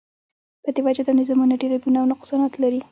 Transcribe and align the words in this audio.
په 0.63 0.69
دی 0.75 0.81
وجه 0.85 1.03
دا 1.07 1.13
نظامونه 1.21 1.55
ډیر 1.61 1.71
عیبونه 1.77 1.97
او 2.01 2.09
نقصانات 2.13 2.53
لری 2.61 2.79